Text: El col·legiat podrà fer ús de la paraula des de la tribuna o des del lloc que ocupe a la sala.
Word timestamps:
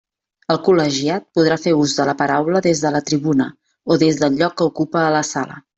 El 0.53 0.59
col·legiat 0.67 1.27
podrà 1.39 1.57
fer 1.67 1.75
ús 1.81 1.93
de 1.99 2.07
la 2.11 2.17
paraula 2.23 2.65
des 2.69 2.83
de 2.87 2.95
la 2.97 3.05
tribuna 3.11 3.51
o 3.93 4.03
des 4.07 4.23
del 4.25 4.39
lloc 4.43 4.61
que 4.63 4.71
ocupe 4.73 5.05
a 5.09 5.17
la 5.21 5.27
sala. 5.37 5.67